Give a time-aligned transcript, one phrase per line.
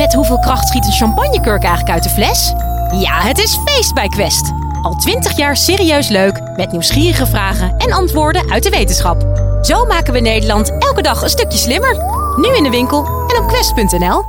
[0.00, 2.52] Met hoeveel kracht schiet een champagnekurk eigenlijk uit de fles?
[3.00, 4.52] Ja, het is feest bij Quest.
[4.82, 9.20] Al twintig jaar serieus leuk, met nieuwsgierige vragen en antwoorden uit de wetenschap.
[9.62, 11.96] Zo maken we Nederland elke dag een stukje slimmer.
[12.36, 14.22] Nu in de winkel en op quest.nl.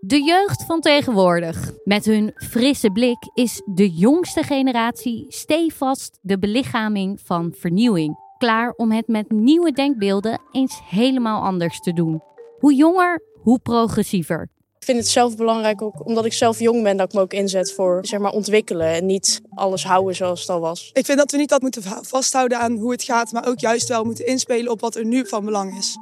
[0.00, 1.70] De jeugd van tegenwoordig.
[1.84, 8.18] Met hun frisse blik is de jongste generatie stevast de belichaming van vernieuwing.
[8.38, 12.22] Klaar om het met nieuwe denkbeelden eens helemaal anders te doen.
[12.58, 14.54] Hoe jonger, hoe progressiever.
[14.78, 17.32] Ik vind het zelf belangrijk, ook omdat ik zelf jong ben, dat ik me ook
[17.32, 20.90] inzet voor zeg maar, ontwikkelen en niet alles houden zoals het al was.
[20.92, 23.88] Ik vind dat we niet dat moeten vasthouden aan hoe het gaat, maar ook juist
[23.88, 25.96] wel moeten inspelen op wat er nu van belang is.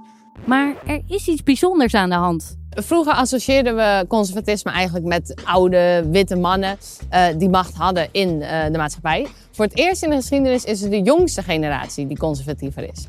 [0.46, 2.56] Maar er is iets bijzonders aan de hand.
[2.70, 6.78] Vroeger associeerden we conservatisme eigenlijk met oude witte mannen
[7.12, 9.26] uh, die macht hadden in uh, de maatschappij.
[9.52, 13.06] Voor het eerst in de geschiedenis is het de jongste generatie die conservatiever is.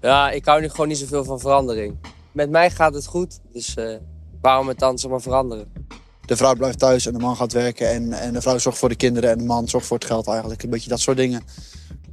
[0.00, 1.96] Ja, ik hou nu gewoon niet zoveel van verandering.
[2.32, 3.94] Met mij gaat het goed, dus uh,
[4.40, 5.72] waarom het dan zomaar veranderen?
[6.20, 8.88] De vrouw blijft thuis en de man gaat werken en, en de vrouw zorgt voor
[8.88, 10.62] de kinderen en de man zorgt voor het geld eigenlijk.
[10.62, 11.42] Een beetje dat soort dingen.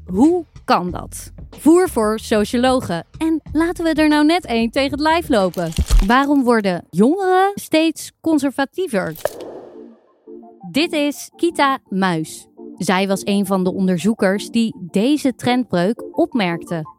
[0.06, 1.32] Hoe kan dat?
[1.50, 3.06] Voer voor sociologen.
[3.18, 5.72] En laten we er nou net één tegen het lijf lopen.
[6.08, 9.16] Waarom worden jongeren steeds conservatiever?
[10.72, 12.48] Dit is Kita Muis.
[12.78, 16.95] Zij was een van de onderzoekers die deze trendbreuk opmerkte.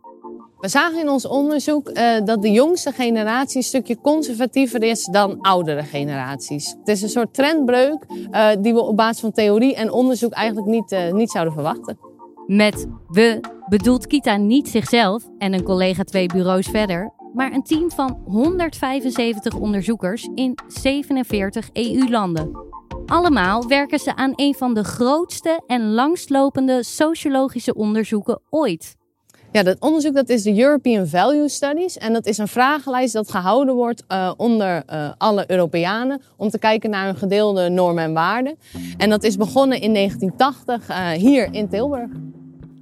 [0.61, 5.41] We zagen in ons onderzoek uh, dat de jongste generatie een stukje conservatiever is dan
[5.41, 6.75] oudere generaties.
[6.79, 10.67] Het is een soort trendbreuk uh, die we op basis van theorie en onderzoek eigenlijk
[10.67, 11.99] niet, uh, niet zouden verwachten.
[12.47, 17.91] Met we bedoelt Kita niet zichzelf en een collega twee bureaus verder, maar een team
[17.91, 22.65] van 175 onderzoekers in 47 EU-landen.
[23.07, 28.97] Allemaal werken ze aan een van de grootste en langstlopende sociologische onderzoeken ooit.
[29.57, 31.99] Ja, dat onderzoek dat is de European Value Studies.
[31.99, 36.21] En dat is een vragenlijst dat gehouden wordt uh, onder uh, alle Europeanen.
[36.37, 38.57] Om te kijken naar hun gedeelde normen en waarden.
[38.97, 42.11] En dat is begonnen in 1980 uh, hier in Tilburg.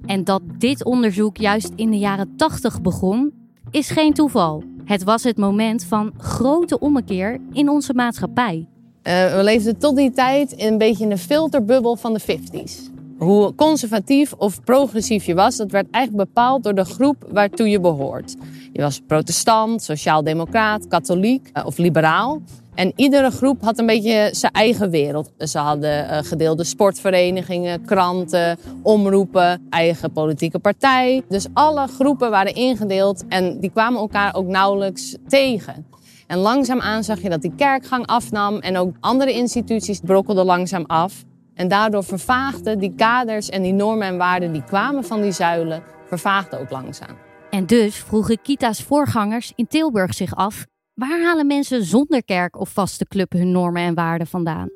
[0.05, 3.33] En dat dit onderzoek juist in de jaren 80 begon,
[3.71, 4.63] is geen toeval.
[4.85, 8.67] Het was het moment van grote ommekeer in onze maatschappij.
[9.03, 12.94] we leefden tot die tijd in een beetje in de filterbubbel van de 50s.
[13.17, 17.79] Hoe conservatief of progressief je was, dat werd eigenlijk bepaald door de groep waartoe je
[17.79, 18.35] behoort.
[18.71, 22.41] Je was protestant, sociaal-democraat, katholiek of liberaal.
[22.73, 25.31] En iedere groep had een beetje zijn eigen wereld.
[25.37, 31.23] Ze hadden uh, gedeelde sportverenigingen, kranten, omroepen, eigen politieke partij.
[31.29, 35.85] Dus alle groepen waren ingedeeld en die kwamen elkaar ook nauwelijks tegen.
[36.27, 41.23] En langzaamaan zag je dat die kerkgang afnam en ook andere instituties brokkelden langzaam af.
[41.55, 45.83] En daardoor vervaagden die kaders en die normen en waarden die kwamen van die zuilen,
[46.07, 47.17] vervaagden ook langzaam.
[47.49, 52.69] En dus vroegen Kita's voorgangers in Tilburg zich af: waar halen mensen zonder kerk of
[52.69, 54.69] vaste club hun normen en waarden vandaan?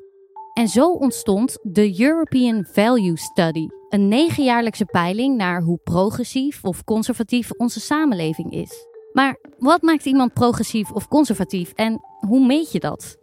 [0.54, 7.50] En zo ontstond de European Value Study, een negenjaarlijkse peiling naar hoe progressief of conservatief
[7.50, 8.86] onze samenleving is.
[9.12, 13.19] Maar wat maakt iemand progressief of conservatief en hoe meet je dat?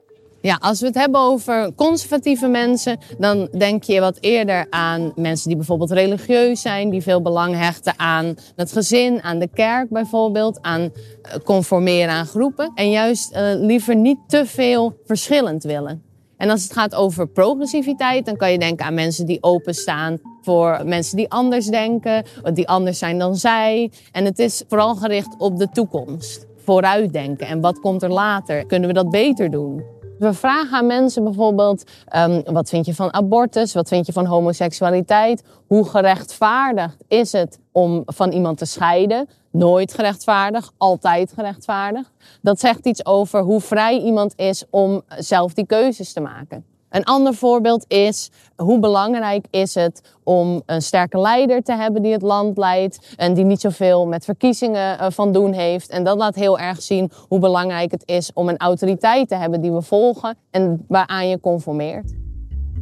[0.47, 5.47] Ja, als we het hebben over conservatieve mensen, dan denk je wat eerder aan mensen
[5.47, 10.61] die bijvoorbeeld religieus zijn, die veel belang hechten aan het gezin, aan de kerk bijvoorbeeld,
[10.61, 12.71] aan eh, conformeren aan groepen.
[12.75, 16.03] En juist uh, liever niet te veel verschillend willen.
[16.37, 20.81] En als het gaat over progressiviteit, dan kan je denken aan mensen die openstaan voor
[20.85, 23.91] mensen die anders denken, die anders zijn dan zij.
[24.11, 26.45] En het is vooral gericht op de toekomst.
[26.57, 27.47] Vooruitdenken.
[27.47, 28.65] En wat komt er later?
[28.65, 29.95] Kunnen we dat beter doen?
[30.19, 31.83] We vragen aan mensen bijvoorbeeld,
[32.15, 33.73] um, wat vind je van abortus?
[33.73, 35.43] Wat vind je van homoseksualiteit?
[35.67, 39.29] Hoe gerechtvaardigd is het om van iemand te scheiden?
[39.51, 42.11] Nooit gerechtvaardigd, altijd gerechtvaardigd.
[42.41, 46.65] Dat zegt iets over hoe vrij iemand is om zelf die keuzes te maken.
[46.97, 52.11] Een ander voorbeeld is hoe belangrijk is het om een sterke leider te hebben die
[52.11, 55.89] het land leidt en die niet zoveel met verkiezingen eh, van doen heeft.
[55.89, 59.61] En dat laat heel erg zien hoe belangrijk het is om een autoriteit te hebben
[59.61, 62.13] die we volgen en waaraan je conformeert.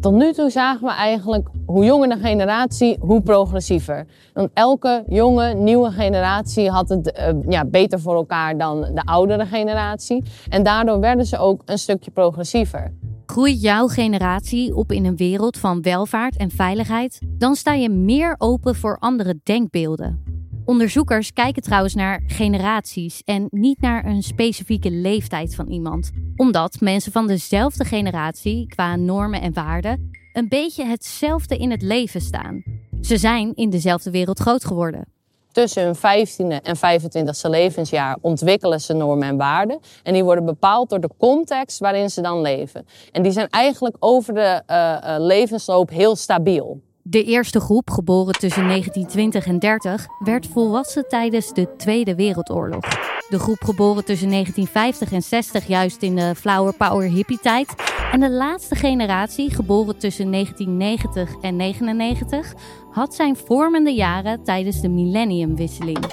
[0.02, 4.06] Tot nu toe zagen we eigenlijk hoe jonger de generatie, hoe progressiever.
[4.34, 9.46] Want elke jonge, nieuwe generatie had het uh, ja, beter voor elkaar dan de oudere
[9.46, 10.24] generatie.
[10.50, 12.94] En daardoor werden ze ook een stukje progressiever.
[13.36, 18.36] Groeit jouw generatie op in een wereld van welvaart en veiligheid, dan sta je meer
[18.38, 20.24] open voor andere denkbeelden.
[20.66, 27.12] Onderzoekers kijken trouwens naar generaties en niet naar een specifieke leeftijd van iemand, omdat mensen
[27.12, 32.64] van dezelfde generatie qua normen en waarden een beetje hetzelfde in het leven staan.
[33.02, 35.15] Ze zijn in dezelfde wereld groot geworden.
[35.56, 39.80] Tussen hun 15e en 25e levensjaar ontwikkelen ze normen en waarden.
[40.04, 42.88] En die worden bepaald door de context waarin ze dan leven.
[43.12, 46.82] En die zijn eigenlijk over de uh, uh, levensloop heel stabiel.
[47.08, 52.82] De eerste groep, geboren tussen 1920 en 30, werd volwassen tijdens de Tweede Wereldoorlog.
[53.30, 57.74] De groep geboren tussen 1950 en 60 juist in de flower power hippie tijd.
[58.12, 62.54] En de laatste generatie, geboren tussen 1990 en 99,
[62.92, 66.06] had zijn vormende jaren tijdens de millenniumwisseling.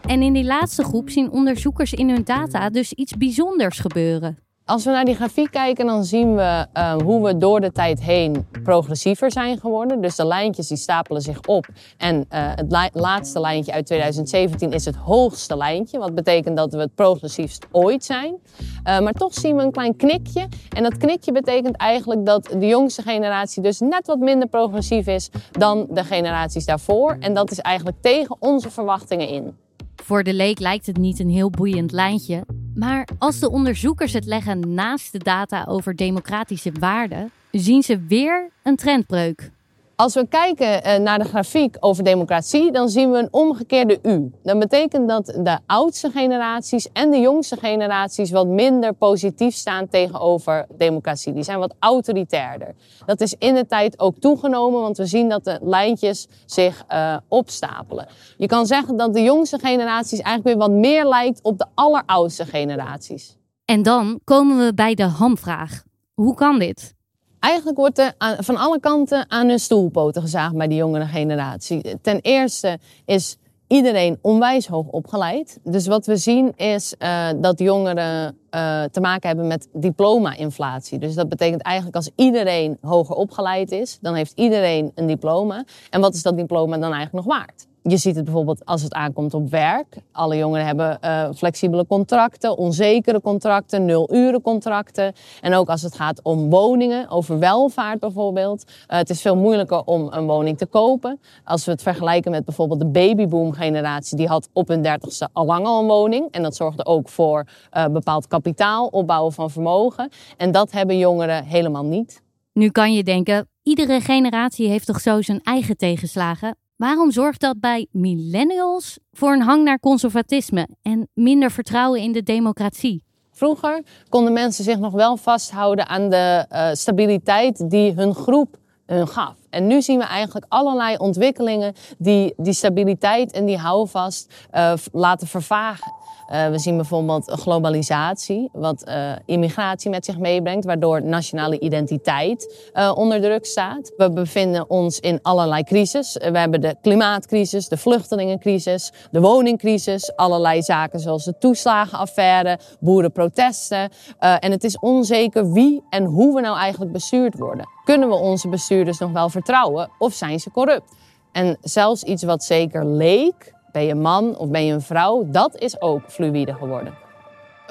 [0.00, 4.47] En in die laatste groep zien onderzoekers in hun data dus iets bijzonders gebeuren.
[4.68, 8.02] Als we naar die grafiek kijken, dan zien we uh, hoe we door de tijd
[8.02, 10.00] heen progressiever zijn geworden.
[10.00, 11.66] Dus de lijntjes die stapelen zich op.
[11.96, 15.98] En uh, het laatste lijntje uit 2017 is het hoogste lijntje.
[15.98, 18.34] Wat betekent dat we het progressiefst ooit zijn.
[18.34, 20.48] Uh, maar toch zien we een klein knikje.
[20.76, 25.30] En dat knikje betekent eigenlijk dat de jongste generatie dus net wat minder progressief is
[25.50, 27.16] dan de generaties daarvoor.
[27.20, 29.56] En dat is eigenlijk tegen onze verwachtingen in.
[30.02, 32.44] Voor de leek lijkt het niet een heel boeiend lijntje.
[32.78, 38.50] Maar als de onderzoekers het leggen naast de data over democratische waarden, zien ze weer
[38.62, 39.50] een trendbreuk.
[40.00, 44.32] Als we kijken eh, naar de grafiek over democratie, dan zien we een omgekeerde U.
[44.42, 50.66] Dat betekent dat de oudste generaties en de jongste generaties wat minder positief staan tegenover
[50.76, 51.32] democratie.
[51.32, 52.74] Die zijn wat autoritairder.
[53.06, 57.16] Dat is in de tijd ook toegenomen, want we zien dat de lijntjes zich uh,
[57.28, 58.08] opstapelen.
[58.36, 62.44] Je kan zeggen dat de jongste generaties eigenlijk weer wat meer lijkt op de alleroudste
[62.44, 63.36] generaties.
[63.64, 65.82] En dan komen we bij de hamvraag.
[66.14, 66.96] Hoe kan dit?
[67.40, 72.00] Eigenlijk wordt er van alle kanten aan hun stoelpoten gezaagd bij de jongere generatie.
[72.00, 73.36] Ten eerste is
[73.66, 75.58] iedereen onwijs hoog opgeleid.
[75.64, 80.98] Dus wat we zien is uh, dat jongeren uh, te maken hebben met diploma-inflatie.
[80.98, 85.64] Dus dat betekent eigenlijk als iedereen hoger opgeleid is, dan heeft iedereen een diploma.
[85.90, 87.66] En wat is dat diploma dan eigenlijk nog waard?
[87.88, 89.96] Je ziet het bijvoorbeeld als het aankomt op werk.
[90.12, 95.12] Alle jongeren hebben uh, flexibele contracten, onzekere contracten, nul-uren contracten.
[95.40, 98.64] En ook als het gaat om woningen, over welvaart bijvoorbeeld.
[98.66, 101.20] Uh, het is veel moeilijker om een woning te kopen.
[101.44, 105.66] Als we het vergelijken met bijvoorbeeld de babyboom-generatie, die had op hun dertigste al lang
[105.66, 106.28] al een woning.
[106.30, 107.44] En dat zorgde ook voor
[107.76, 110.10] uh, bepaald kapitaal, opbouwen van vermogen.
[110.36, 112.22] En dat hebben jongeren helemaal niet.
[112.52, 116.56] Nu kan je denken, iedere generatie heeft toch zo zijn eigen tegenslagen.
[116.78, 122.22] Waarom zorgt dat bij millennials voor een hang naar conservatisme en minder vertrouwen in de
[122.22, 123.02] democratie?
[123.32, 129.08] Vroeger konden mensen zich nog wel vasthouden aan de uh, stabiliteit die hun groep hun
[129.08, 129.34] gaf.
[129.50, 135.26] En nu zien we eigenlijk allerlei ontwikkelingen die die stabiliteit en die houvast uh, laten
[135.26, 135.96] vervagen.
[136.32, 143.20] Uh, we zien bijvoorbeeld globalisatie, wat uh, immigratie met zich meebrengt, waardoor nationale identiteit onder
[143.20, 143.92] druk staat.
[143.96, 146.12] We bevinden ons in allerlei crisis.
[146.12, 153.90] we hebben de klimaatcrisis, de vluchtelingencrisis, de woningcrisis, allerlei zaken zoals de toeslagenaffaire, boerenprotesten.
[154.18, 157.68] en het is onzeker wie en hoe we nou eigenlijk bestuurd worden.
[157.84, 160.94] Kunnen we onze bestuurders nog wel vertrouwen of zijn ze corrupt?
[161.32, 165.24] En zelfs iets wat zeker leek, ben je man of ben je een vrouw?
[165.26, 167.07] Dat is ook fluïde geworden.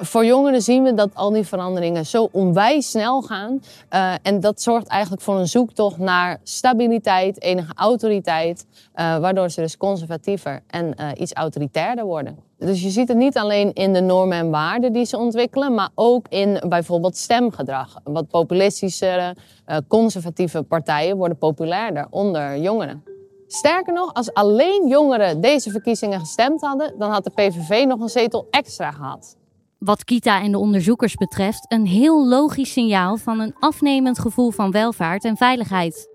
[0.00, 3.62] Voor jongeren zien we dat al die veranderingen zo onwijs snel gaan.
[3.94, 8.66] Uh, en dat zorgt eigenlijk voor een zoektocht naar stabiliteit, enige autoriteit.
[8.70, 12.38] Uh, waardoor ze dus conservatiever en uh, iets autoritairder worden.
[12.58, 15.90] Dus je ziet het niet alleen in de normen en waarden die ze ontwikkelen, maar
[15.94, 17.96] ook in bijvoorbeeld stemgedrag.
[18.04, 19.36] Wat populistische,
[19.88, 23.04] conservatieve partijen worden populairder onder jongeren.
[23.46, 28.08] Sterker nog, als alleen jongeren deze verkiezingen gestemd hadden, dan had de PVV nog een
[28.08, 29.36] zetel extra gehad.
[29.78, 34.70] Wat Kita en de onderzoekers betreft, een heel logisch signaal van een afnemend gevoel van
[34.70, 36.08] welvaart en veiligheid.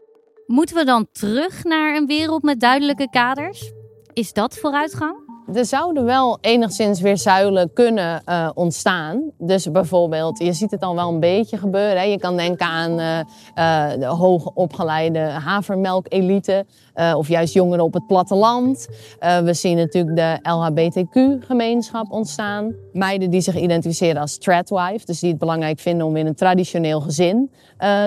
[0.46, 3.72] Moeten we dan terug naar een wereld met duidelijke kaders?
[4.14, 5.23] Is dat vooruitgang?
[5.56, 9.32] Er zouden wel enigszins weer zuilen kunnen uh, ontstaan.
[9.38, 11.98] Dus bijvoorbeeld, je ziet het al wel een beetje gebeuren.
[11.98, 12.04] Hè.
[12.04, 13.20] Je kan denken aan uh,
[13.56, 16.66] uh, de hoogopgeleide havermelkelite.
[17.16, 18.88] of juist jongeren op het platteland.
[19.20, 22.74] we zien natuurlijk de LHBTQ-gemeenschap ontstaan.
[22.94, 25.06] Meiden die zich identificeren als tradwife.
[25.06, 27.52] Dus die het belangrijk vinden om in een traditioneel gezin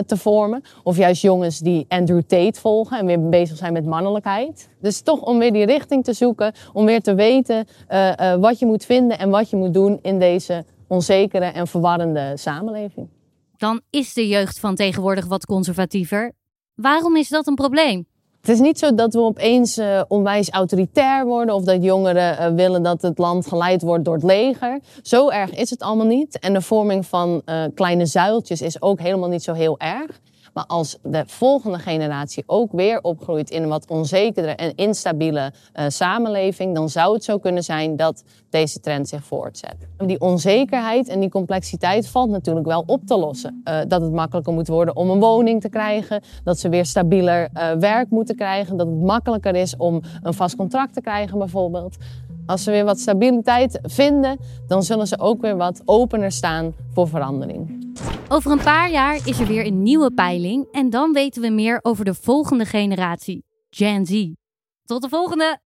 [0.07, 0.63] te vormen.
[0.83, 4.69] Of juist jongens die Andrew Tate volgen en weer bezig zijn met mannelijkheid.
[4.81, 6.53] Dus toch om weer die richting te zoeken.
[6.73, 9.99] Om weer te weten uh, uh, wat je moet vinden en wat je moet doen
[10.03, 13.09] in deze onzekere en verwarrende samenleving.
[13.57, 16.33] Dan is de jeugd van tegenwoordig wat conservatiever.
[16.75, 18.07] Waarom is dat een probleem?
[18.41, 22.57] Het is niet zo dat we opeens uh, onwijs autoritair worden of dat jongeren uh,
[22.57, 24.81] willen dat het land geleid wordt door het leger.
[25.03, 26.39] Zo erg is het allemaal niet.
[26.39, 30.21] En de vorming van uh, kleine zuiltjes is ook helemaal niet zo heel erg.
[30.57, 35.85] Maar als de volgende generatie ook weer opgroeit in een wat onzekere en instabiele uh,
[35.89, 39.77] samenleving, dan zou het zo kunnen zijn dat deze trend zich voortzet.
[39.97, 43.63] Die onzekerheid en die complexiteit valt natuurlijk wel op te lossen.
[43.65, 47.49] Uh, dat het makkelijker moet worden om een woning te krijgen, dat ze weer stabieler
[47.55, 51.97] uh, werk moeten krijgen, dat het makkelijker is om een vast contract te krijgen bijvoorbeeld.
[52.47, 57.09] Als ze weer wat stabiliteit vinden, dan zullen ze ook weer wat opener staan voor
[57.09, 57.76] verandering.
[58.29, 61.79] Over een paar jaar is er weer een nieuwe peiling en dan weten we meer
[61.83, 64.33] over de volgende generatie, Gen Z.
[64.85, 65.66] Tot de volgende!